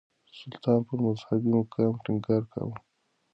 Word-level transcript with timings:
سلطان 0.39 0.79
پر 0.87 0.97
مذهبي 1.05 1.49
مقام 1.57 1.93
ټينګار 2.03 2.43
کاوه. 2.51 2.75